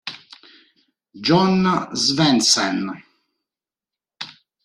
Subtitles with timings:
[1.25, 1.61] Jon
[1.93, 2.79] Svendsen